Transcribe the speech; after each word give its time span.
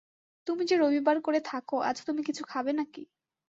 তুমি 0.47 0.63
যে 0.65 0.75
রবিবার 0.77 1.17
করে 1.21 1.39
থাক, 1.43 1.67
আজ 1.81 1.97
তুমি 2.05 2.21
কিছু 2.23 2.43
খাবে 2.47 2.71
নাকি? 2.73 3.03